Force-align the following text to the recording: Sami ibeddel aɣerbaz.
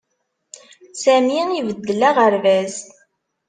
Sami 1.01 1.39
ibeddel 1.59 2.01
aɣerbaz. 2.09 2.75